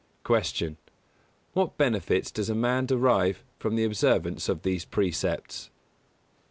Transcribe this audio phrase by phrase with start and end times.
[0.25, 0.77] 156.
[0.79, 0.79] Q.
[1.55, 5.69] _What benefits does a man derive from the observance of these Precepts?